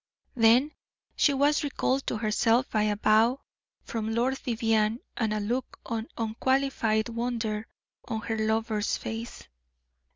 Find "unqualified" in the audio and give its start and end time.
6.17-7.09